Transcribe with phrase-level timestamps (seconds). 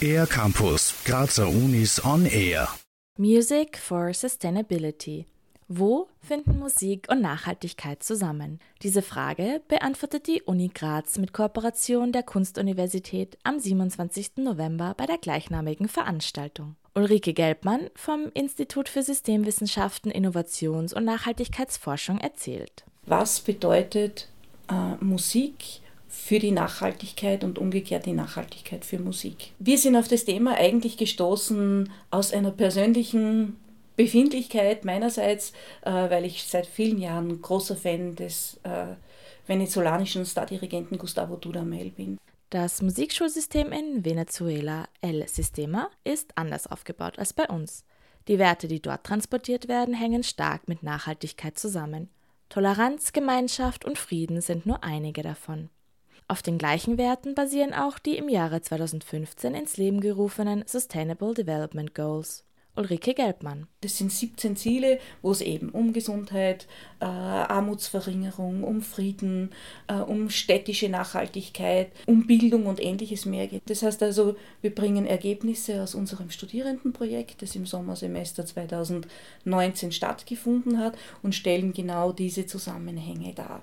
[0.00, 2.68] Air Campus, Grazer Unis on Air.
[3.16, 5.26] Music for Sustainability.
[5.68, 8.58] Wo finden Musik und Nachhaltigkeit zusammen?
[8.82, 14.36] Diese Frage beantwortet die Uni Graz mit Kooperation der Kunstuniversität am 27.
[14.36, 16.76] November bei der gleichnamigen Veranstaltung.
[16.94, 22.84] Ulrike Gelbmann vom Institut für Systemwissenschaften, Innovations- und Nachhaltigkeitsforschung erzählt.
[23.06, 24.28] Was bedeutet
[24.70, 25.80] äh, Musik
[26.14, 29.52] für die Nachhaltigkeit und umgekehrt die Nachhaltigkeit für Musik.
[29.58, 33.56] Wir sind auf das Thema eigentlich gestoßen aus einer persönlichen
[33.96, 38.94] Befindlichkeit meinerseits, äh, weil ich seit vielen Jahren großer Fan des äh,
[39.46, 42.18] venezolanischen Stardirigenten Gustavo Dudamel bin.
[42.48, 47.84] Das Musikschulsystem in Venezuela, El Sistema, ist anders aufgebaut als bei uns.
[48.28, 52.08] Die Werte, die dort transportiert werden, hängen stark mit Nachhaltigkeit zusammen.
[52.48, 55.68] Toleranz, Gemeinschaft und Frieden sind nur einige davon.
[56.26, 61.94] Auf den gleichen Werten basieren auch die im Jahre 2015 ins Leben gerufenen Sustainable Development
[61.94, 62.44] Goals.
[62.76, 63.68] Ulrike Gelbmann.
[63.82, 66.66] Das sind 17 Ziele, wo es eben um Gesundheit,
[66.98, 69.50] äh, Armutsverringerung, um Frieden,
[69.86, 73.62] äh, um städtische Nachhaltigkeit, um Bildung und ähnliches mehr geht.
[73.66, 80.96] Das heißt also, wir bringen Ergebnisse aus unserem Studierendenprojekt, das im Sommersemester 2019 stattgefunden hat
[81.22, 83.62] und stellen genau diese Zusammenhänge dar.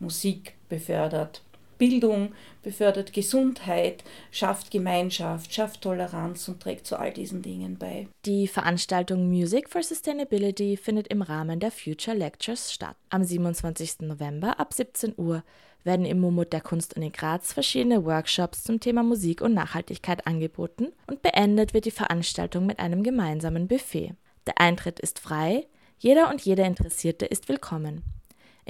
[0.00, 1.42] Musik befördert
[1.80, 8.06] Bildung, befördert Gesundheit, schafft Gemeinschaft, schafft Toleranz und trägt zu all diesen Dingen bei.
[8.26, 12.96] Die Veranstaltung Music for Sustainability findet im Rahmen der Future Lectures statt.
[13.08, 14.00] Am 27.
[14.02, 15.42] November ab 17 Uhr
[15.82, 21.22] werden im Mumut der Kunstuni Graz verschiedene Workshops zum Thema Musik und Nachhaltigkeit angeboten und
[21.22, 24.12] beendet wird die Veranstaltung mit einem gemeinsamen Buffet.
[24.46, 25.66] Der Eintritt ist frei,
[25.98, 28.02] jeder und jede Interessierte ist willkommen.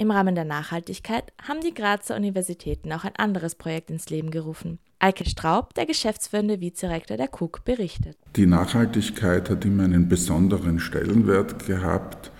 [0.01, 4.79] Im Rahmen der Nachhaltigkeit haben die Grazer Universitäten auch ein anderes Projekt ins Leben gerufen.
[4.97, 8.17] Eike Straub, der geschäftsführende Vizerektor der KUK, berichtet.
[8.35, 12.30] Die Nachhaltigkeit hat immer einen besonderen Stellenwert gehabt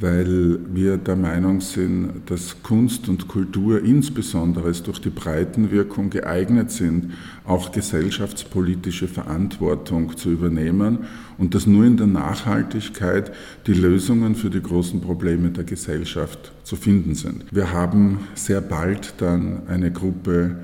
[0.00, 7.12] weil wir der Meinung sind, dass Kunst und Kultur insbesondere durch die Breitenwirkung geeignet sind,
[7.44, 11.00] auch gesellschaftspolitische Verantwortung zu übernehmen
[11.36, 13.30] und dass nur in der Nachhaltigkeit
[13.66, 17.44] die Lösungen für die großen Probleme der Gesellschaft zu finden sind.
[17.50, 20.56] Wir haben sehr bald dann eine Gruppe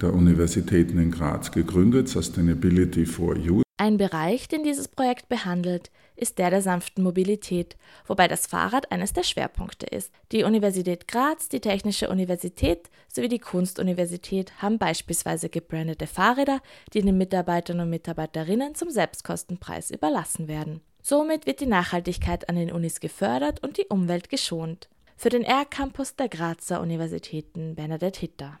[0.00, 3.69] der Universitäten in Graz gegründet, Sustainability for Youth.
[3.80, 9.14] Ein Bereich, den dieses Projekt behandelt, ist der der sanften Mobilität, wobei das Fahrrad eines
[9.14, 10.12] der Schwerpunkte ist.
[10.32, 16.60] Die Universität Graz, die Technische Universität sowie die Kunstuniversität haben beispielsweise gebrandete Fahrräder,
[16.92, 20.82] die den Mitarbeitern und Mitarbeiterinnen zum Selbstkostenpreis überlassen werden.
[21.00, 24.90] Somit wird die Nachhaltigkeit an den Unis gefördert und die Umwelt geschont.
[25.16, 28.60] Für den R-Campus der Grazer Universitäten Bernadette Hitter.